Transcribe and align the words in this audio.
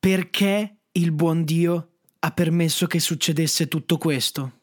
Perché 0.00 0.76
il 0.92 1.10
buon 1.10 1.42
Dio 1.44 1.88
ha 2.20 2.30
permesso 2.30 2.86
che 2.86 3.00
succedesse 3.00 3.66
tutto 3.66 3.98
questo? 3.98 4.60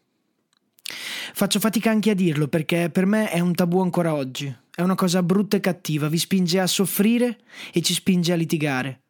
Faccio 1.34 1.60
fatica 1.60 1.90
anche 1.90 2.12
a 2.12 2.14
dirlo 2.14 2.48
perché 2.48 2.90
per 2.90 3.06
me 3.06 3.30
è 3.30 3.42
un 3.42 3.54
tabù 3.54 3.80
ancora 3.80 4.14
oggi. 4.14 4.54
È 4.74 4.82
una 4.82 4.96
cosa 4.96 5.22
brutta 5.22 5.58
e 5.58 5.60
cattiva, 5.60 6.08
vi 6.08 6.18
spinge 6.18 6.60
a 6.60 6.68
soffrire 6.68 7.40
e 7.74 7.82
ci 7.82 7.94
spinge 7.94 8.32
a 8.32 8.38
litigare. 8.38 9.02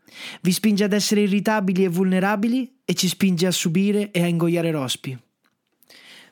Vi 0.42 0.52
spinge 0.52 0.84
ad 0.84 0.94
essere 0.94 1.22
irritabili 1.22 1.84
e 1.84 1.90
vulnerabili 1.90 2.80
e 2.86 2.94
ci 2.96 3.08
spinge 3.08 3.46
a 3.46 3.52
subire 3.52 4.10
e 4.10 4.24
a 4.24 4.28
ingoiare 4.28 4.72
rospi. 4.72 5.16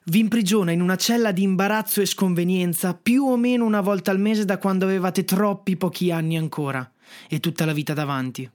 Vi 0.06 0.20
imprigiona 0.20 0.72
in 0.72 0.82
una 0.82 0.96
cella 0.96 1.32
di 1.32 1.44
imbarazzo 1.44 2.02
e 2.02 2.08
sconvenienza 2.08 2.96
più 2.96 3.26
o 3.26 3.38
meno 3.38 3.64
una 3.64 3.82
volta 3.82 4.10
al 4.10 4.20
mese 4.20 4.44
da 4.44 4.58
quando 4.58 4.86
avevate 4.86 5.24
troppi 5.24 5.78
pochi 5.78 6.12
anni 6.12 6.36
ancora 6.36 6.92
e 7.30 7.40
tutta 7.40 7.66
la 7.66 7.74
vita 7.74 7.94
davanti. 7.94 8.50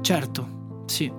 Certo, 0.00 0.48
sì, 0.86 1.12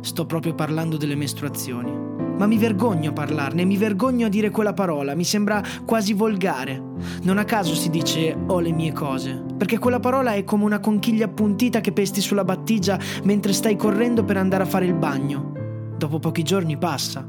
sto 0.00 0.26
proprio 0.26 0.54
parlando 0.54 0.96
delle 0.96 1.14
mestruazioni. 1.14 2.04
Ma 2.36 2.46
mi 2.46 2.58
vergogno 2.58 3.10
a 3.10 3.12
parlarne, 3.12 3.64
mi 3.64 3.78
vergogno 3.78 4.26
a 4.26 4.28
dire 4.28 4.50
quella 4.50 4.74
parola, 4.74 5.14
mi 5.14 5.24
sembra 5.24 5.62
quasi 5.86 6.12
volgare. 6.12 6.82
Non 7.22 7.38
a 7.38 7.44
caso 7.44 7.74
si 7.74 7.88
dice 7.88 8.36
ho 8.46 8.60
le 8.60 8.72
mie 8.72 8.92
cose, 8.92 9.42
perché 9.56 9.78
quella 9.78 10.00
parola 10.00 10.34
è 10.34 10.44
come 10.44 10.64
una 10.64 10.80
conchiglia 10.80 11.24
appuntita 11.24 11.80
che 11.80 11.92
pesti 11.92 12.20
sulla 12.20 12.44
battigia 12.44 12.98
mentre 13.24 13.54
stai 13.54 13.76
correndo 13.76 14.22
per 14.22 14.36
andare 14.36 14.64
a 14.64 14.66
fare 14.66 14.84
il 14.84 14.94
bagno. 14.94 15.52
Dopo 15.96 16.18
pochi 16.18 16.42
giorni 16.42 16.76
passa. 16.76 17.26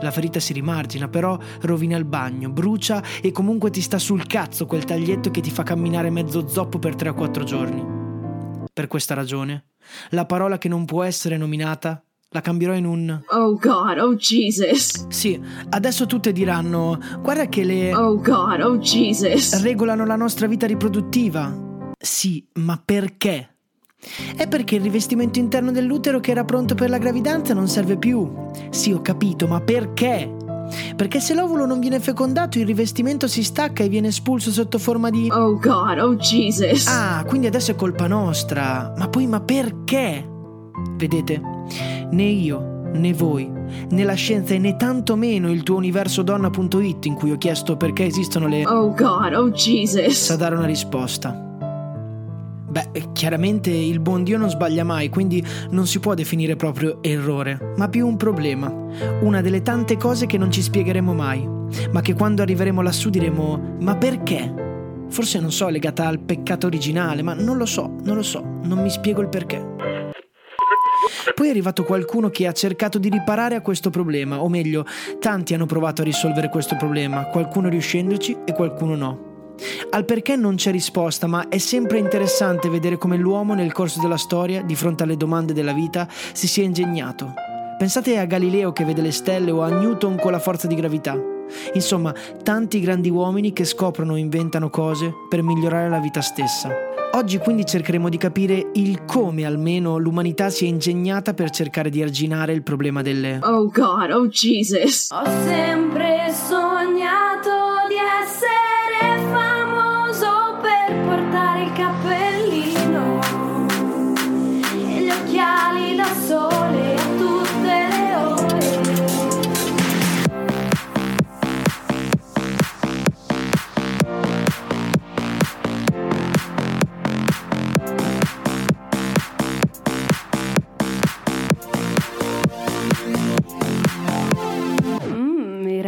La 0.00 0.12
ferita 0.12 0.38
si 0.38 0.52
rimargina, 0.52 1.08
però 1.08 1.36
rovina 1.62 1.96
il 1.96 2.04
bagno, 2.04 2.48
brucia 2.48 3.02
e 3.20 3.32
comunque 3.32 3.70
ti 3.70 3.80
sta 3.80 3.98
sul 3.98 4.24
cazzo 4.26 4.66
quel 4.66 4.84
taglietto 4.84 5.32
che 5.32 5.40
ti 5.40 5.50
fa 5.50 5.64
camminare 5.64 6.10
mezzo 6.10 6.46
zoppo 6.46 6.78
per 6.78 6.94
3 6.94 7.08
o 7.08 7.14
4 7.14 7.42
giorni. 7.42 7.84
Per 8.72 8.86
questa 8.86 9.14
ragione, 9.14 9.70
la 10.10 10.24
parola 10.26 10.58
che 10.58 10.68
non 10.68 10.84
può 10.84 11.02
essere 11.02 11.36
nominata 11.36 12.02
la 12.34 12.40
cambierò 12.40 12.74
in 12.74 12.84
un 12.84 13.20
Oh 13.28 13.54
God, 13.56 13.98
oh 13.98 14.16
Jesus. 14.16 15.06
Sì, 15.06 15.40
adesso 15.70 16.06
tutte 16.06 16.32
diranno 16.32 16.98
guarda 17.20 17.46
che 17.46 17.62
le 17.62 17.94
Oh 17.94 18.16
God, 18.20 18.60
oh 18.60 18.76
Jesus. 18.78 19.62
regolano 19.62 20.04
la 20.04 20.16
nostra 20.16 20.48
vita 20.48 20.66
riproduttiva. 20.66 21.92
Sì, 21.96 22.44
ma 22.54 22.80
perché? 22.84 23.50
È 24.36 24.48
perché 24.48 24.74
il 24.74 24.82
rivestimento 24.82 25.38
interno 25.38 25.70
dell'utero 25.70 26.18
che 26.18 26.32
era 26.32 26.44
pronto 26.44 26.74
per 26.74 26.90
la 26.90 26.98
gravidanza 26.98 27.54
non 27.54 27.68
serve 27.68 27.96
più. 27.98 28.30
Sì, 28.70 28.92
ho 28.92 29.00
capito, 29.00 29.46
ma 29.46 29.60
perché? 29.60 30.43
Perché 30.96 31.20
se 31.20 31.34
l'ovulo 31.34 31.66
non 31.66 31.80
viene 31.80 32.00
fecondato 32.00 32.58
il 32.58 32.66
rivestimento 32.66 33.28
si 33.28 33.42
stacca 33.42 33.82
e 33.84 33.88
viene 33.88 34.08
espulso 34.08 34.50
sotto 34.50 34.78
forma 34.78 35.10
di... 35.10 35.28
Oh 35.30 35.58
God, 35.58 35.98
oh 35.98 36.16
Jesus. 36.16 36.86
Ah, 36.86 37.24
quindi 37.26 37.46
adesso 37.46 37.70
è 37.70 37.74
colpa 37.74 38.06
nostra. 38.06 38.92
Ma 38.96 39.08
poi, 39.08 39.26
ma 39.26 39.40
perché? 39.40 40.28
Vedete, 40.96 41.40
né 42.10 42.24
io, 42.24 42.90
né 42.92 43.12
voi, 43.12 43.50
né 43.90 44.04
la 44.04 44.14
scienza 44.14 44.54
e 44.54 44.58
né 44.58 44.76
tantomeno 44.76 45.50
il 45.50 45.62
tuo 45.62 45.76
universo 45.76 46.22
donna.it 46.22 47.04
in 47.06 47.14
cui 47.14 47.32
ho 47.32 47.38
chiesto 47.38 47.76
perché 47.76 48.04
esistono 48.04 48.46
le... 48.46 48.66
Oh 48.66 48.92
God, 48.94 49.34
oh 49.34 49.50
Jesus. 49.50 50.12
sa 50.12 50.36
dare 50.36 50.54
una 50.54 50.66
risposta. 50.66 51.53
Beh, 52.74 53.12
chiaramente 53.12 53.70
il 53.70 54.00
buon 54.00 54.24
Dio 54.24 54.36
non 54.36 54.50
sbaglia 54.50 54.82
mai, 54.82 55.08
quindi 55.08 55.40
non 55.70 55.86
si 55.86 56.00
può 56.00 56.14
definire 56.14 56.56
proprio 56.56 57.00
errore, 57.04 57.74
ma 57.76 57.88
più 57.88 58.04
un 58.04 58.16
problema, 58.16 58.66
una 59.20 59.40
delle 59.40 59.62
tante 59.62 59.96
cose 59.96 60.26
che 60.26 60.38
non 60.38 60.50
ci 60.50 60.60
spiegheremo 60.60 61.14
mai, 61.14 61.48
ma 61.92 62.00
che 62.00 62.14
quando 62.14 62.42
arriveremo 62.42 62.82
lassù 62.82 63.10
diremo 63.10 63.76
ma 63.78 63.94
perché? 63.94 64.52
Forse 65.08 65.38
non 65.38 65.52
so, 65.52 65.68
legata 65.68 66.08
al 66.08 66.18
peccato 66.18 66.66
originale, 66.66 67.22
ma 67.22 67.32
non 67.32 67.58
lo 67.58 67.66
so, 67.66 67.94
non 68.02 68.16
lo 68.16 68.24
so, 68.24 68.42
non 68.64 68.82
mi 68.82 68.90
spiego 68.90 69.20
il 69.20 69.28
perché. 69.28 69.64
Poi 71.32 71.46
è 71.46 71.50
arrivato 71.50 71.84
qualcuno 71.84 72.28
che 72.28 72.48
ha 72.48 72.52
cercato 72.52 72.98
di 72.98 73.08
riparare 73.08 73.54
a 73.54 73.60
questo 73.60 73.90
problema, 73.90 74.42
o 74.42 74.48
meglio, 74.48 74.84
tanti 75.20 75.54
hanno 75.54 75.66
provato 75.66 76.02
a 76.02 76.04
risolvere 76.04 76.48
questo 76.48 76.74
problema, 76.74 77.26
qualcuno 77.26 77.68
riuscendoci 77.68 78.38
e 78.44 78.52
qualcuno 78.52 78.96
no. 78.96 79.33
Al 79.90 80.04
perché 80.04 80.36
non 80.36 80.56
c'è 80.56 80.70
risposta, 80.70 81.26
ma 81.26 81.48
è 81.48 81.58
sempre 81.58 81.98
interessante 81.98 82.68
vedere 82.68 82.98
come 82.98 83.16
l'uomo 83.16 83.54
nel 83.54 83.72
corso 83.72 84.00
della 84.00 84.16
storia, 84.16 84.62
di 84.62 84.74
fronte 84.74 85.04
alle 85.04 85.16
domande 85.16 85.52
della 85.52 85.72
vita, 85.72 86.08
si 86.10 86.48
sia 86.48 86.64
ingegnato. 86.64 87.32
Pensate 87.78 88.18
a 88.18 88.24
Galileo 88.24 88.72
che 88.72 88.84
vede 88.84 89.02
le 89.02 89.12
stelle 89.12 89.50
o 89.50 89.62
a 89.62 89.68
Newton 89.68 90.16
con 90.18 90.32
la 90.32 90.38
forza 90.38 90.66
di 90.66 90.74
gravità. 90.74 91.18
Insomma, 91.74 92.14
tanti 92.42 92.80
grandi 92.80 93.10
uomini 93.10 93.52
che 93.52 93.64
scoprono 93.64 94.12
o 94.12 94.16
inventano 94.16 94.70
cose 94.70 95.12
per 95.28 95.42
migliorare 95.42 95.88
la 95.88 95.98
vita 95.98 96.20
stessa. 96.20 96.70
Oggi 97.14 97.38
quindi 97.38 97.64
cercheremo 97.64 98.08
di 98.08 98.16
capire 98.16 98.70
il 98.72 99.04
come 99.04 99.44
almeno 99.44 99.98
l'umanità 99.98 100.50
si 100.50 100.64
è 100.64 100.68
ingegnata 100.68 101.32
per 101.32 101.50
cercare 101.50 101.88
di 101.88 102.02
arginare 102.02 102.52
il 102.52 102.64
problema 102.64 103.02
delle... 103.02 103.38
Oh 103.42 103.68
God, 103.68 104.10
oh 104.10 104.26
Jesus. 104.26 105.10
Ho 105.12 105.24
sempre 105.44 106.32
sognato 106.32 106.73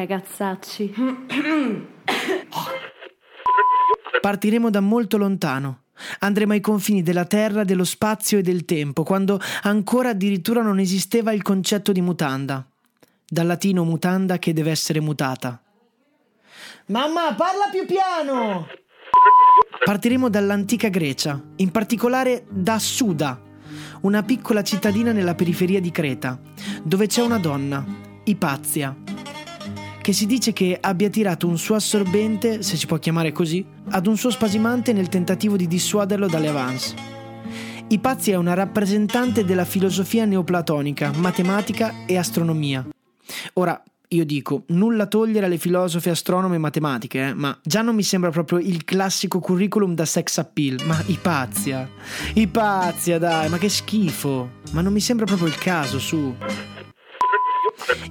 ragazzacci. 0.07 0.95
Partiremo 4.21 4.71
da 4.71 4.81
molto 4.81 5.17
lontano. 5.17 5.83
Andremo 6.21 6.53
ai 6.53 6.61
confini 6.61 7.03
della 7.03 7.25
terra, 7.25 7.65
dello 7.65 7.85
spazio 7.85 8.39
e 8.39 8.43
del 8.43 8.65
tempo, 8.65 9.03
quando 9.03 9.41
ancora 9.63 10.11
addirittura 10.11 10.63
non 10.63 10.79
esisteva 10.79 11.33
il 11.33 11.43
concetto 11.43 11.91
di 11.91 12.01
mutanda. 12.01 12.65
Dal 13.29 13.47
latino 13.47 13.83
mutanda 13.83 14.39
che 14.39 14.53
deve 14.53 14.71
essere 14.71 15.01
mutata. 15.01 15.61
Mamma, 16.87 17.35
parla 17.35 17.69
più 17.73 17.85
piano! 17.87 18.69
Partiremo 19.85 20.29
dall'antica 20.29 20.89
Grecia, 20.89 21.43
in 21.57 21.71
particolare 21.71 22.45
da 22.49 22.79
Suda, 22.79 23.41
una 24.03 24.23
piccola 24.23 24.63
cittadina 24.63 25.13
nella 25.13 25.35
periferia 25.35 25.81
di 25.81 25.91
Creta, 25.91 26.39
dove 26.83 27.07
c'è 27.07 27.23
una 27.23 27.39
donna, 27.39 27.85
Ipazia, 28.25 28.95
che 30.07 30.13
si 30.13 30.27
dice 30.27 30.53
che 30.53 30.79
abbia 30.81 31.11
tirato 31.11 31.49
un 31.49 31.59
suo 31.59 31.75
assorbente, 31.75 32.63
se 32.63 32.77
si 32.77 32.87
può 32.87 32.97
chiamare 32.97 33.33
così, 33.33 33.67
ad 33.89 34.07
un 34.07 34.17
suo 34.17 34.31
spasimante 34.31 34.93
nel 34.93 35.09
tentativo 35.09 35.57
di 35.57 35.67
dissuaderlo 35.67 36.29
dalle 36.29 36.47
avance. 36.47 36.95
Ipazia 37.89 38.35
è 38.35 38.37
una 38.37 38.55
rappresentante 38.55 39.45
della 39.45 39.65
filosofia 39.65 40.25
neoplatonica, 40.25 41.11
matematica 41.17 42.07
e 42.07 42.17
astronomia. 42.17 42.87
Ora, 43.55 43.83
io 44.11 44.25
dico, 44.25 44.63
nulla 44.69 45.07
togliere 45.07 45.47
alle 45.47 45.59
filosofe, 45.59 46.11
astronome 46.11 46.55
e 46.55 46.59
matematiche, 46.59 47.27
eh, 47.27 47.35
ma 47.35 47.59
già 47.65 47.83
non 47.83 47.97
mi 47.97 48.05
sembra 48.05 48.31
proprio 48.31 48.59
il 48.59 48.85
classico 48.85 49.41
curriculum 49.41 49.93
da 49.97 50.05
sex 50.05 50.39
appeal. 50.39 50.85
Ma 50.87 51.03
Ipazia, 51.07 51.91
Ipazia, 52.35 53.19
dai, 53.19 53.49
ma 53.49 53.59
che 53.59 53.69
schifo! 53.69 54.61
Ma 54.71 54.83
non 54.83 54.93
mi 54.93 55.01
sembra 55.01 55.27
proprio 55.27 55.49
il 55.49 55.59
caso, 55.59 55.99
su. 55.99 56.33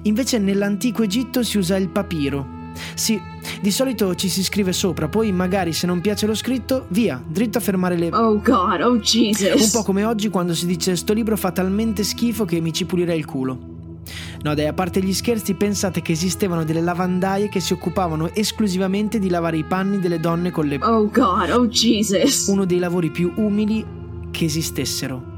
Invece 0.02 0.38
nell'antico 0.38 1.02
Egitto 1.02 1.42
si 1.42 1.58
usa 1.58 1.76
il 1.76 1.88
papiro. 1.88 2.54
Sì, 2.94 3.20
di 3.60 3.70
solito 3.70 4.14
ci 4.14 4.28
si 4.28 4.44
scrive 4.44 4.72
sopra, 4.72 5.08
poi 5.08 5.32
magari 5.32 5.72
se 5.72 5.86
non 5.86 6.00
piace 6.00 6.26
lo 6.26 6.34
scritto, 6.34 6.86
via, 6.88 7.22
dritto 7.26 7.58
a 7.58 7.60
fermare 7.60 7.96
le... 7.96 8.10
Oh 8.12 8.40
God, 8.40 8.80
oh 8.82 8.90
Un 8.92 9.00
Jesus. 9.00 9.70
po' 9.70 9.82
come 9.82 10.04
oggi 10.04 10.28
quando 10.28 10.54
si 10.54 10.66
dice 10.66 10.94
sto 10.96 11.12
libro 11.12 11.36
fa 11.36 11.52
talmente 11.52 12.04
schifo 12.04 12.44
che 12.44 12.60
mi 12.60 12.72
ci 12.72 12.84
pulirei 12.84 13.18
il 13.18 13.24
culo. 13.24 13.74
No 14.42 14.54
dai, 14.54 14.66
a 14.66 14.72
parte 14.72 15.00
gli 15.00 15.12
scherzi, 15.12 15.54
pensate 15.54 16.02
che 16.02 16.12
esistevano 16.12 16.64
delle 16.64 16.82
lavandaie 16.82 17.48
che 17.48 17.60
si 17.60 17.72
occupavano 17.72 18.32
esclusivamente 18.34 19.18
di 19.18 19.28
lavare 19.28 19.56
i 19.56 19.64
panni 19.64 19.98
delle 19.98 20.20
donne 20.20 20.50
con 20.50 20.66
le... 20.66 20.78
Oh 20.82 21.10
God, 21.10 21.50
oh 21.50 21.66
Jesus. 21.66 22.46
Uno 22.46 22.64
dei 22.64 22.78
lavori 22.78 23.10
più 23.10 23.32
umili 23.36 23.84
che 24.30 24.44
esistessero. 24.44 25.34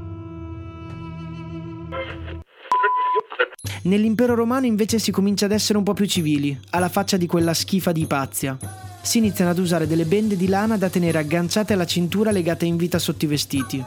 Nell'impero 3.83 4.35
romano 4.35 4.65
invece 4.65 4.99
si 4.99 5.11
comincia 5.11 5.45
ad 5.45 5.51
essere 5.51 5.77
un 5.77 5.83
po' 5.83 5.93
più 5.93 6.05
civili, 6.05 6.57
alla 6.71 6.89
faccia 6.89 7.17
di 7.17 7.25
quella 7.25 7.53
schifa 7.53 7.91
di 7.91 8.01
Ipazia. 8.01 8.57
Si 9.01 9.17
iniziano 9.19 9.51
ad 9.51 9.57
usare 9.57 9.87
delle 9.87 10.05
bende 10.05 10.35
di 10.35 10.47
lana 10.47 10.77
da 10.77 10.89
tenere 10.89 11.17
agganciate 11.17 11.73
alla 11.73 11.85
cintura 11.85 12.31
legate 12.31 12.65
in 12.65 12.75
vita 12.75 12.99
sotto 12.99 13.25
i 13.25 13.27
vestiti. 13.29 13.83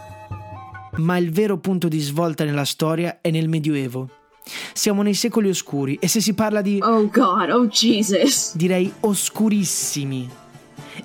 Ma 0.97 1.17
il 1.19 1.31
vero 1.31 1.59
punto 1.59 1.89
di 1.89 2.01
svolta 2.01 2.45
nella 2.45 2.65
storia 2.65 3.19
è 3.21 3.31
nel 3.31 3.49
Medioevo. 3.49 4.09
Siamo 4.73 5.03
nei 5.03 5.15
secoli 5.15 5.49
oscuri 5.49 5.97
e 6.01 6.09
se 6.09 6.21
si 6.21 6.33
parla 6.35 6.63
di, 6.63 6.79
Oh 6.83 7.09
God, 7.09 7.51
oh 7.51 7.67
Jesus. 7.67 8.57
direi, 8.57 8.93
oscurissimi, 9.01 10.29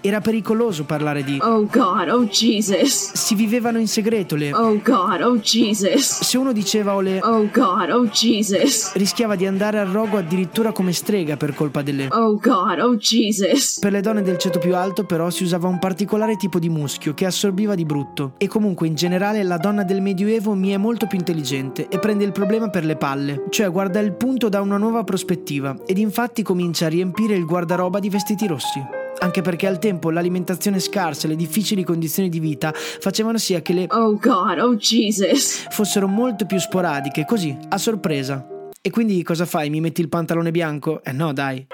era 0.02 0.22
pericoloso 0.22 0.84
parlare 0.84 1.24
di... 1.24 1.38
Oh 1.42 1.66
God, 1.66 2.10
oh 2.10 2.26
Jesus. 2.26 3.14
Si 3.14 3.36
vivevano 3.36 3.80
in 3.80 3.88
segreto 3.88 4.36
le... 4.36 4.54
Oh 4.54 4.80
God, 4.82 5.22
oh 5.22 5.38
Jesus. 5.40 6.22
Se 6.22 6.38
uno 6.38 6.52
diceva 6.54 6.96
o 6.96 7.02
le... 7.02 7.20
Oh 7.22 7.50
God, 7.52 7.90
oh 7.92 8.08
Jesus. 8.08 8.94
rischiava 8.94 9.36
di 9.36 9.46
andare 9.46 9.80
al 9.80 9.88
rogo 9.88 10.18
addirittura 10.18 10.72
come 10.72 10.94
strega 10.94 11.38
per 11.38 11.54
colpa 11.54 11.82
delle... 11.82 12.08
Oh 12.12 12.38
God, 12.38 12.80
oh 12.80 12.96
Jesus. 12.96 13.80
Per 13.80 13.92
le 13.92 14.02
donne 14.02 14.22
del 14.22 14.38
ceto 14.38 14.60
più 14.60 14.76
alto 14.76 15.06
però 15.06 15.30
si 15.30 15.44
usava 15.44 15.68
un 15.68 15.80
particolare 15.80 16.36
tipo 16.36 16.60
di 16.60 16.70
muschio 16.70 17.14
che 17.14 17.26
assorbiva 17.26 17.76
di 17.76 17.86
brutto 17.86 18.34
e 18.38 18.48
comunque 18.48 18.88
in 18.88 18.96
generale 18.96 19.44
la 19.44 19.58
donna 19.58 19.84
del 19.84 20.02
medioevo 20.02 20.54
mi 20.54 20.70
è 20.70 20.78
molto 20.78 21.08
più 21.08 21.18
intelligente 21.18 21.88
e 21.88 22.00
prende 22.00 22.24
il 22.24 22.32
problema 22.32 22.70
per 22.70 22.86
le 22.86 22.96
palle, 22.96 23.46
cioè 23.50 23.72
guarda 23.72 24.00
il 24.00 24.14
punto 24.14 24.50
da 24.50 24.62
una 24.62 24.78
nuova 24.78 25.04
prospettiva 25.04 25.76
ed 25.86 25.98
infatti 25.98 26.44
comincia 26.44 26.86
a 26.86 26.90
riempire 26.90 27.36
il 27.36 27.46
guardaroba 27.46 28.00
di 28.00 28.10
vestiti 28.10 28.48
rossi. 28.48 29.07
Anche 29.20 29.42
perché 29.42 29.68
al 29.68 29.80
tempo 29.80 30.12
l'alimentazione 30.12 30.80
scarsa 30.80 31.26
e 31.26 31.30
le 31.30 31.36
difficili 31.36 31.84
condizioni 31.84 32.30
di 32.30 32.40
vita 32.40 32.72
facevano 32.74 33.38
sì 33.38 33.60
che 33.62 33.74
le 33.74 33.86
Oh 33.90 34.16
God, 34.16 34.60
oh 34.60 34.76
Jesus. 34.76 35.66
fossero 35.70 36.08
molto 36.08 36.46
più 36.46 36.60
sporadiche, 36.60 37.26
così, 37.26 37.58
a 37.70 37.78
sorpresa. 37.78 38.48
E 38.82 38.90
quindi 38.90 39.22
cosa 39.24 39.46
fai? 39.46 39.70
Mi 39.70 39.82
metti 39.82 40.02
il 40.02 40.10
pantalone 40.10 40.52
bianco? 40.52 41.04
Eh 41.04 41.12
no, 41.12 41.34
dai. 41.34 41.66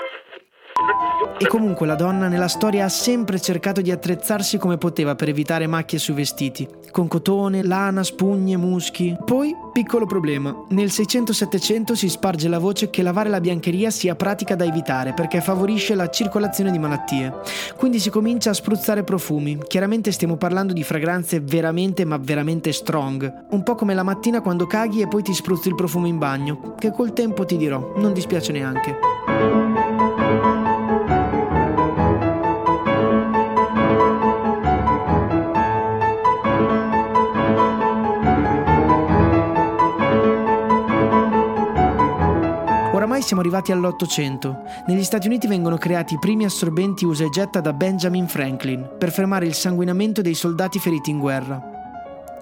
E 1.39 1.47
comunque 1.47 1.88
la 1.88 1.95
donna 1.95 2.27
nella 2.27 2.47
storia 2.47 2.85
ha 2.85 2.89
sempre 2.89 3.39
cercato 3.39 3.81
di 3.81 3.91
attrezzarsi 3.91 4.57
come 4.57 4.77
poteva 4.77 5.15
per 5.15 5.30
evitare 5.30 5.68
macchie 5.68 5.97
sui 5.97 6.13
vestiti, 6.13 6.68
con 6.91 7.07
cotone, 7.07 7.63
lana, 7.63 8.03
spugne, 8.03 8.56
muschi. 8.56 9.15
Poi, 9.25 9.53
piccolo 9.74 10.06
problema, 10.06 10.56
nel 10.69 10.88
600-700 10.88 11.94
si 11.94 12.07
sparge 12.07 12.47
la 12.47 12.59
voce 12.59 12.89
che 12.89 13.01
lavare 13.01 13.30
la 13.30 13.41
biancheria 13.41 13.89
sia 13.89 14.15
pratica 14.15 14.56
da 14.56 14.63
evitare 14.63 15.13
perché 15.13 15.41
favorisce 15.41 15.95
la 15.95 16.09
circolazione 16.09 16.71
di 16.71 16.80
malattie. 16.80 17.33
Quindi 17.75 18.00
si 18.00 18.09
comincia 18.09 18.51
a 18.51 18.53
spruzzare 18.53 19.03
profumi. 19.03 19.57
Chiaramente 19.68 20.12
stiamo 20.12 20.38
parlando 20.38 20.71
di 20.71 20.83
fragranze 20.83 21.39
veramente 21.41 22.06
ma 22.06 22.18
veramente 22.18 22.71
strong. 22.71 23.47
Un 23.50 23.63
po' 23.63 23.75
come 23.75 23.94
la 23.94 24.03
mattina 24.03 24.41
quando 24.41 24.68
caghi 24.68 25.01
e 25.01 25.07
poi 25.07 25.24
ti 25.24 25.33
spruzzi 25.33 25.68
il 25.68 25.75
profumo 25.75 26.07
in 26.07 26.19
bagno, 26.19 26.75
che 26.77 26.91
col 26.91 27.12
tempo 27.12 27.44
ti 27.44 27.57
dirò, 27.57 27.94
non 27.97 28.13
dispiace 28.13 28.51
neanche. 28.51 29.32
Siamo 43.23 43.41
arrivati 43.41 43.71
all'Ottocento. 43.71 44.63
Negli 44.87 45.03
Stati 45.03 45.27
Uniti 45.27 45.47
vengono 45.47 45.77
creati 45.77 46.15
i 46.15 46.19
primi 46.19 46.45
assorbenti 46.45 47.05
usa 47.05 47.23
e 47.23 47.29
getta 47.29 47.61
da 47.61 47.73
Benjamin 47.73 48.27
Franklin 48.27 48.95
per 48.97 49.11
fermare 49.11 49.45
il 49.45 49.53
sanguinamento 49.53 50.21
dei 50.21 50.33
soldati 50.33 50.77
feriti 50.77 51.09
in 51.09 51.19
guerra. 51.19 51.61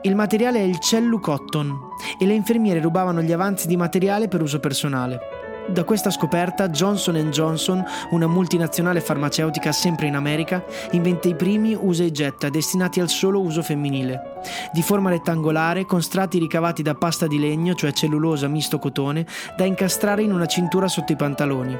Il 0.01 0.15
materiale 0.15 0.59
è 0.59 0.63
il 0.63 0.79
cellu 0.79 1.19
cotton 1.19 1.77
e 2.19 2.25
le 2.25 2.33
infermiere 2.33 2.81
rubavano 2.81 3.21
gli 3.21 3.31
avanzi 3.31 3.67
di 3.67 3.77
materiale 3.77 4.27
per 4.27 4.41
uso 4.41 4.59
personale. 4.59 5.40
Da 5.67 5.83
questa 5.83 6.09
scoperta 6.09 6.69
Johnson 6.69 7.15
Johnson, 7.29 7.83
una 8.09 8.27
multinazionale 8.27 8.99
farmaceutica 8.99 9.71
sempre 9.71 10.07
in 10.07 10.15
America, 10.15 10.63
inventa 10.91 11.27
i 11.27 11.35
primi 11.35 11.77
usa 11.79 12.03
e 12.03 12.11
getta 12.11 12.49
destinati 12.49 12.99
al 12.99 13.09
solo 13.09 13.39
uso 13.39 13.61
femminile. 13.61 14.39
Di 14.73 14.81
forma 14.81 15.09
rettangolare, 15.09 15.85
con 15.85 16.01
strati 16.01 16.39
ricavati 16.39 16.81
da 16.81 16.95
pasta 16.95 17.27
di 17.27 17.39
legno, 17.39 17.73
cioè 17.73 17.93
cellulosa 17.93 18.47
misto 18.47 18.79
cotone, 18.79 19.25
da 19.55 19.63
incastrare 19.63 20.23
in 20.23 20.33
una 20.33 20.45
cintura 20.45 20.87
sotto 20.87 21.13
i 21.13 21.15
pantaloni. 21.15 21.77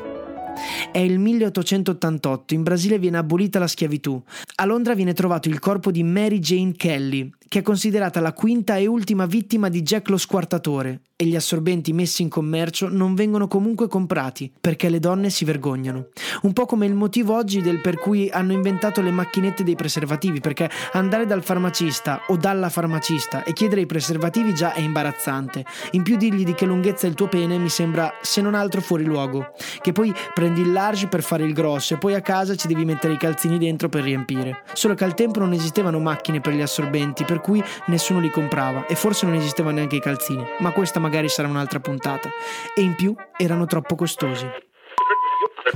È 0.92 1.00
il 1.00 1.18
1888, 1.20 2.54
in 2.54 2.64
Brasile 2.64 3.00
viene 3.00 3.18
abolita 3.18 3.60
la 3.60 3.68
schiavitù. 3.68 4.22
A 4.56 4.66
Londra 4.66 4.94
viene 4.94 5.14
trovato 5.14 5.50
il 5.50 5.60
corpo 5.60 5.92
di 5.92 6.04
Mary 6.04 6.40
Jane 6.40 6.74
Kelly, 6.74 7.32
che 7.52 7.60
è 7.60 7.64
considerata 7.64 8.22
la 8.22 8.32
quinta 8.32 8.78
e 8.78 8.88
ultima 8.88 9.26
vittima 9.26 9.68
di 9.68 9.82
Jack 9.82 10.08
lo 10.08 10.16
squartatore, 10.16 11.02
e 11.18 11.26
gli 11.26 11.36
assorbenti 11.36 11.92
messi 11.92 12.22
in 12.22 12.30
commercio 12.30 12.88
non 12.88 13.14
vengono 13.14 13.50
comunque 13.50 13.90
comprati 13.90 14.50
perché 14.60 14.88
le 14.88 15.00
donne 15.00 15.30
si 15.30 15.44
vergognano. 15.44 16.08
Un 16.44 16.54
po' 16.54 16.66
come 16.66 16.86
il 16.86 16.94
motivo 16.94 17.36
oggi 17.36 17.62
del 17.62 17.82
per 17.82 17.98
cui 17.98 18.30
hanno 18.30 18.54
inventato 18.54 19.02
le 19.02 19.12
macchinette 19.12 19.66
dei 19.66 19.76
preservativi, 19.76 20.40
perché 20.40 20.70
andare 20.94 21.26
dal 21.26 21.44
farmacista 21.44 22.22
o 22.30 22.38
dalla 22.38 22.70
farmacista 22.70 23.44
e 23.44 23.52
chiedere 23.52 23.82
i 23.82 23.86
preservativi 23.86 24.56
già 24.56 24.74
è 24.74 24.80
imbarazzante. 24.80 25.66
In 25.92 26.04
più 26.04 26.16
dirgli 26.16 26.46
di 26.46 26.54
che 26.54 26.66
lunghezza 26.66 27.06
è 27.06 27.10
il 27.10 27.16
tuo 27.16 27.28
pene 27.28 27.58
mi 27.58 27.70
sembra 27.70 28.14
se 28.22 28.40
non 28.40 28.56
altro 28.56 28.80
fuori 28.80 29.04
luogo. 29.04 29.52
Che 29.82 29.92
poi 29.92 30.14
prendi 30.34 30.62
il 30.62 30.72
large 30.72 31.08
per 31.08 31.22
fare 31.22 31.44
il 31.44 31.54
grosso 31.54 31.96
e 31.96 31.98
poi 31.98 32.14
a 32.14 32.22
casa 32.22 32.56
ci 32.56 32.70
devi 32.70 32.86
mettere 32.86 33.12
i 33.12 33.18
calzini 33.18 33.58
dentro 33.58 33.90
per 33.90 34.04
riempire. 34.04 34.64
Solo 34.72 34.94
che 34.94 35.04
al 35.04 35.16
tempo 35.16 35.40
non 35.40 35.52
esistevano 35.52 36.00
macchine 36.00 36.40
per 36.40 36.54
gli 36.54 36.62
assorbenti, 36.62 37.26
per 37.26 37.41
cui 37.42 37.62
nessuno 37.88 38.20
li 38.20 38.30
comprava 38.30 38.86
e 38.86 38.96
forse 38.96 39.26
non 39.26 39.36
esistevano 39.36 39.76
neanche 39.76 39.98
i 39.98 40.02
calzini, 40.02 40.44
ma 40.60 40.72
questa 40.72 41.00
magari 41.00 41.28
sarà 41.28 41.48
un'altra 41.48 41.80
puntata. 41.80 42.30
E 42.76 42.82
in 42.82 42.96
più 42.96 43.14
erano 43.38 43.66
troppo 43.66 43.96
costosi. 43.96 44.48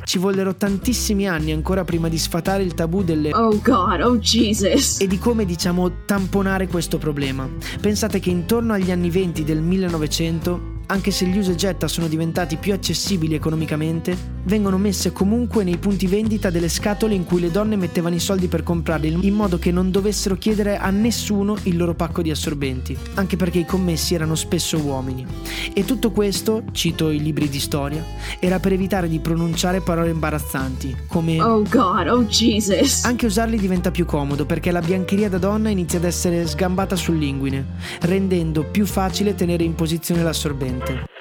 Ci 0.04 0.18
vollero 0.18 0.56
tantissimi 0.56 1.28
anni 1.28 1.52
ancora 1.52 1.84
prima 1.84 2.10
di 2.10 2.18
sfatare 2.18 2.64
il 2.64 2.74
tabù 2.74 3.04
delle 3.04 3.34
Oh 3.34 3.60
God, 3.62 4.02
oh 4.02 4.18
Jesus. 4.18 5.00
e 5.00 5.08
di 5.08 5.18
come 5.18 5.46
diciamo 5.46 6.06
tamponare 6.06 6.68
questo 6.68 6.98
problema. 6.98 7.50
Pensate 7.82 8.20
che 8.20 8.30
intorno 8.30 8.74
agli 8.74 8.92
anni 8.92 9.10
20 9.10 9.44
del 9.44 9.62
1900 9.62 10.74
anche 10.88 11.12
se 11.12 11.26
gli 11.26 11.38
usa 11.38 11.52
e 11.52 11.56
getta 11.56 11.88
sono 11.88 12.08
diventati 12.08 12.58
più 12.58 12.74
accessibili 12.74 13.34
economicamente, 13.34 14.35
vengono 14.45 14.77
messe 14.77 15.12
comunque 15.12 15.63
nei 15.63 15.77
punti 15.77 16.07
vendita 16.07 16.50
delle 16.50 16.69
scatole 16.69 17.13
in 17.13 17.25
cui 17.25 17.39
le 17.39 17.51
donne 17.51 17.75
mettevano 17.75 18.15
i 18.15 18.19
soldi 18.19 18.47
per 18.47 18.63
comprarli 18.63 19.18
in 19.21 19.33
modo 19.33 19.57
che 19.59 19.71
non 19.71 19.92
dovessero 19.92 20.36
chiedere 20.36 20.77
a 20.77 20.89
nessuno 20.89 21.57
il 21.63 21.77
loro 21.77 21.94
pacco 21.94 22.21
di 22.21 22.31
assorbenti, 22.31 22.97
anche 23.15 23.36
perché 23.36 23.59
i 23.59 23.65
commessi 23.65 24.13
erano 24.15 24.36
spesso 24.36 24.77
uomini. 24.77 25.25
E 25.74 25.86
tutto 25.86 26.12
questo, 26.12 26.63
cito 26.71 27.09
i 27.09 27.21
libri 27.21 27.49
di 27.49 27.59
storia, 27.59 28.04
era 28.40 28.59
per 28.59 28.73
evitare 28.73 29.07
di 29.07 29.19
pronunciare 29.19 29.81
parole 29.81 30.09
imbarazzanti, 30.09 30.95
come 31.07 31.42
Oh 31.42 31.64
God, 31.64 32.07
oh 32.07 32.25
Jesus. 32.25 33.04
anche 33.04 33.25
usarli 33.25 33.57
diventa 33.57 33.92
più 33.92 34.06
comodo 34.06 34.45
perché 34.45 34.71
la 34.71 34.81
biancheria 34.81 35.30
da 35.30 35.37
donna 35.37 35.69
inizia 35.69 35.97
ad 35.97 36.06
essere 36.06 36.47
sgambata 36.47 36.95
sull'inguine, 36.95 37.66
rendendo 38.02 38.64
più 38.64 38.85
facile 38.85 39.35
tenere 39.35 39.64
in 39.64 39.75
posizione 39.75 40.23
l'assorbente. 40.23 41.15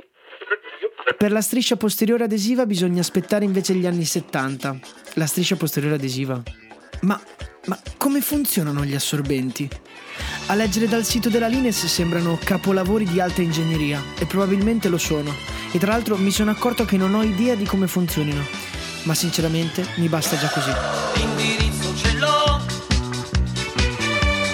Per 1.24 1.32
la 1.32 1.40
striscia 1.40 1.76
posteriore 1.76 2.24
adesiva 2.24 2.66
bisogna 2.66 3.00
aspettare 3.00 3.46
invece 3.46 3.72
gli 3.72 3.86
anni 3.86 4.04
70. 4.04 4.78
La 5.14 5.24
striscia 5.24 5.56
posteriore 5.56 5.94
adesiva. 5.94 6.42
Ma, 7.00 7.18
ma 7.64 7.78
come 7.96 8.20
funzionano 8.20 8.84
gli 8.84 8.94
assorbenti? 8.94 9.66
A 10.48 10.54
leggere 10.54 10.86
dal 10.86 11.02
sito 11.02 11.30
della 11.30 11.46
Lines 11.46 11.86
sembrano 11.86 12.38
capolavori 12.44 13.06
di 13.06 13.20
alta 13.20 13.40
ingegneria 13.40 14.02
e 14.18 14.26
probabilmente 14.26 14.90
lo 14.90 14.98
sono. 14.98 15.32
E 15.72 15.78
tra 15.78 15.92
l'altro 15.92 16.18
mi 16.18 16.30
sono 16.30 16.50
accorto 16.50 16.84
che 16.84 16.98
non 16.98 17.14
ho 17.14 17.22
idea 17.22 17.54
di 17.54 17.64
come 17.64 17.86
funzionino. 17.86 18.44
Ma 19.04 19.14
sinceramente 19.14 19.82
mi 19.94 20.08
basta 20.08 20.36
già 20.36 20.50
così. 20.50 20.72
L'indirizzo 21.14 21.96
ce 21.96 22.18
l'ho, 22.18 22.60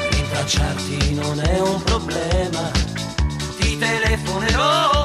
rintracciarti 0.08 1.14
non 1.14 1.40
è 1.40 1.58
un 1.58 1.82
problema, 1.82 2.70
ti 3.58 3.76
telefonerò, 3.76 4.99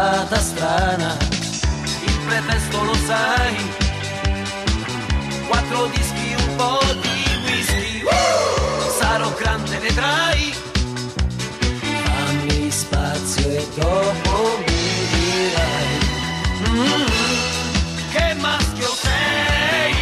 serata 0.00 0.36
strana, 0.36 1.12
il 2.06 2.18
pretesto 2.26 2.84
lo 2.84 2.94
sai, 2.94 3.54
quattro 5.46 5.88
dischi, 5.88 6.34
un 6.38 6.56
po' 6.56 6.78
di 7.02 7.24
whisky, 7.44 8.02
sarò 8.98 9.30
grande 9.34 9.76
vedrai, 9.76 10.54
fammi 12.04 12.70
spazio 12.70 13.50
e 13.50 13.66
dopo 13.74 14.58
mi 14.60 14.80
dirai. 15.12 15.98
Mm, 16.70 17.04
che 18.10 18.34
maschio 18.40 18.88
sei? 18.88 19.92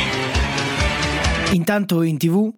Intanto 1.56 2.02
in 2.02 2.18
tv 2.18 2.52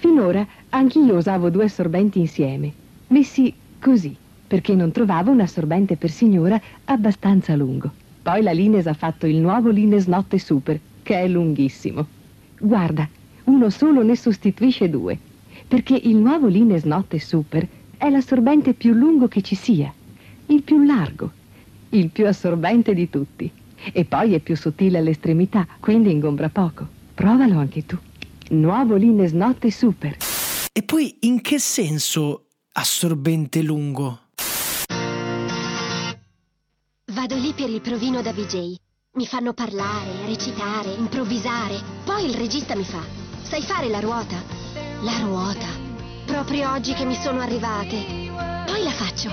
Finora 0.00 0.44
anch'io 0.70 1.14
usavo 1.14 1.48
due 1.48 1.66
assorbenti 1.66 2.18
insieme, 2.18 2.72
messi 3.06 3.54
così, 3.80 4.16
perché 4.46 4.74
non 4.74 4.92
trovavo 4.92 5.30
un 5.30 5.40
assorbente 5.40 5.96
per 5.96 6.10
signora 6.10 6.60
abbastanza 6.84 7.56
lungo. 7.56 7.90
Poi 8.22 8.42
la 8.42 8.52
Lines 8.52 8.86
ha 8.86 8.94
fatto 8.94 9.26
il 9.26 9.36
nuovo 9.36 9.70
Lines 9.70 10.06
Notte 10.06 10.38
Super, 10.38 10.78
che 11.02 11.20
è 11.20 11.28
lunghissimo. 11.28 12.06
Guarda, 12.58 13.08
uno 13.44 13.70
solo 13.70 14.02
ne 14.02 14.16
sostituisce 14.16 14.90
due, 14.90 15.18
perché 15.68 15.94
il 15.94 16.16
nuovo 16.16 16.46
Lines 16.48 16.84
Notte 16.84 17.18
Super 17.18 17.66
È 17.96 18.10
l'assorbente 18.10 18.74
più 18.74 18.92
lungo 18.92 19.26
che 19.26 19.40
ci 19.40 19.54
sia, 19.54 19.92
il 20.46 20.62
più 20.62 20.84
largo, 20.84 21.32
il 21.90 22.10
più 22.10 22.26
assorbente 22.26 22.92
di 22.92 23.08
tutti. 23.08 23.50
E 23.92 24.04
poi 24.04 24.34
è 24.34 24.40
più 24.40 24.56
sottile 24.56 24.98
all'estremità, 24.98 25.66
quindi 25.80 26.10
ingombra 26.10 26.48
poco. 26.48 26.86
Provalo 27.14 27.58
anche 27.58 27.86
tu. 27.86 27.96
Nuovo 28.50 28.96
Lines 28.96 29.32
Notte 29.32 29.70
Super. 29.70 30.16
E 30.72 30.82
poi 30.82 31.16
in 31.20 31.40
che 31.40 31.58
senso 31.58 32.48
assorbente 32.72 33.62
lungo? 33.62 34.25
Vado 37.26 37.40
lì 37.42 37.54
per 37.54 37.68
il 37.68 37.80
provino 37.80 38.22
da 38.22 38.32
VJ. 38.32 38.76
Mi 39.14 39.26
fanno 39.26 39.52
parlare, 39.52 40.26
recitare, 40.26 40.92
improvvisare. 40.92 41.76
Poi 42.04 42.24
il 42.24 42.34
regista 42.34 42.76
mi 42.76 42.84
fa: 42.84 43.02
Sai 43.42 43.62
fare 43.62 43.88
la 43.88 43.98
ruota? 43.98 44.40
La 45.00 45.18
ruota. 45.22 45.66
Proprio 46.24 46.70
oggi 46.70 46.94
che 46.94 47.04
mi 47.04 47.16
sono 47.16 47.40
arrivate. 47.40 47.96
Poi 48.66 48.80
la 48.80 48.92
faccio. 48.92 49.28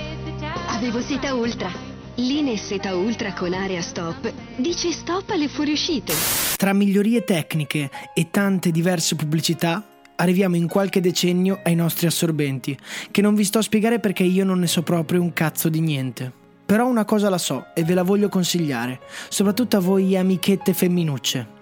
Avevo 0.70 1.02
seta 1.02 1.36
ultra. 1.36 1.72
Linee 2.16 2.58
seta 2.58 2.96
ultra 2.96 3.32
con 3.34 3.54
area 3.54 3.84
stop 3.84 4.34
dice 4.56 4.92
stop 4.92 5.30
alle 5.30 5.48
fuoriuscite. 5.48 6.14
Tra 6.58 6.74
migliorie 6.74 7.24
tecniche 7.24 7.92
e 8.16 8.32
tante 8.32 8.72
diverse 8.72 9.16
pubblicità, 9.16 9.88
arriviamo 10.16 10.56
in 10.56 10.68
qualche 10.68 11.00
decennio 11.00 11.60
ai 11.64 11.76
nostri 11.76 12.08
assorbenti, 12.08 12.76
che 13.12 13.22
non 13.22 13.36
vi 13.36 13.44
sto 13.44 13.60
a 13.60 13.62
spiegare 13.62 14.00
perché 14.00 14.24
io 14.24 14.44
non 14.44 14.58
ne 14.58 14.68
so 14.68 14.82
proprio 14.82 15.22
un 15.22 15.32
cazzo 15.32 15.70
di 15.70 15.80
niente. 15.80 16.42
Però 16.66 16.88
una 16.88 17.06
cosa 17.06 17.30
la 17.30 17.38
so 17.38 17.68
e 17.74 17.84
ve 17.84 17.94
la 17.94 18.04
voglio 18.04 18.30
consigliare, 18.30 19.00
soprattutto 19.30 19.78
a 19.78 19.82
voi 19.82 20.18
amichette 20.18 20.74
femminucce. 20.74 21.62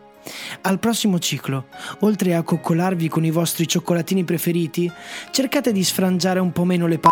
Al 0.61 0.79
prossimo 0.79 1.17
ciclo, 1.17 1.65
oltre 1.99 2.35
a 2.35 2.43
coccolarvi 2.43 3.09
con 3.09 3.25
i 3.25 3.31
vostri 3.31 3.67
cioccolatini 3.67 4.23
preferiti, 4.23 4.91
cercate 5.31 5.71
di 5.71 5.83
sfrangiare 5.83 6.39
un 6.39 6.51
po' 6.51 6.63
meno 6.63 6.85
le 6.85 6.99
p***. 6.99 7.07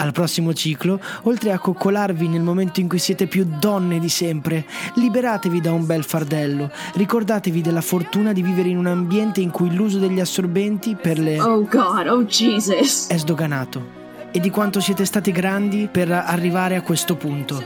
Al 0.00 0.12
prossimo 0.12 0.52
ciclo, 0.52 1.00
oltre 1.22 1.50
a 1.50 1.58
coccolarvi 1.58 2.28
nel 2.28 2.40
momento 2.40 2.78
in 2.78 2.88
cui 2.88 3.00
siete 3.00 3.26
più 3.26 3.44
donne 3.58 3.98
di 3.98 4.08
sempre, 4.08 4.64
liberatevi 4.94 5.60
da 5.60 5.72
un 5.72 5.86
bel 5.86 6.04
fardello. 6.04 6.70
Ricordatevi 6.94 7.60
della 7.60 7.80
fortuna 7.80 8.32
di 8.32 8.40
vivere 8.40 8.68
in 8.68 8.78
un 8.78 8.86
ambiente 8.86 9.40
in 9.40 9.50
cui 9.50 9.74
l'uso 9.74 9.98
degli 9.98 10.20
assorbenti 10.20 10.94
per 10.94 11.18
le 11.18 11.40
Oh 11.40 11.64
God, 11.64 12.06
oh 12.06 12.24
Jesus. 12.24 13.08
è 13.08 13.18
sdoganato 13.18 13.96
e 14.30 14.38
di 14.38 14.50
quanto 14.50 14.78
siete 14.80 15.04
stati 15.04 15.32
grandi 15.32 15.88
per 15.90 16.12
arrivare 16.12 16.76
a 16.76 16.82
questo 16.82 17.16
punto. 17.16 17.60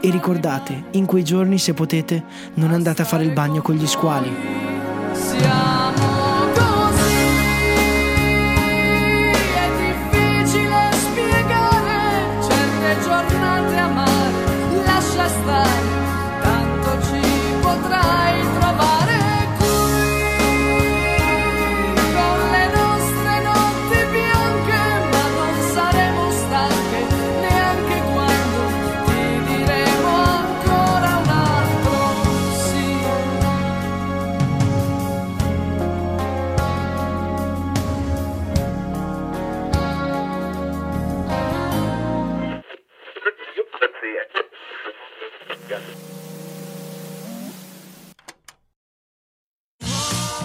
E 0.00 0.10
ricordate, 0.10 0.86
in 0.92 1.06
quei 1.06 1.22
giorni, 1.22 1.58
se 1.58 1.74
potete, 1.74 2.24
non 2.54 2.72
andate 2.72 3.02
a 3.02 3.06
fare 3.06 3.22
il 3.22 3.32
bagno 3.32 3.62
con 3.62 3.76
gli 3.76 3.86
squali. 3.86 4.32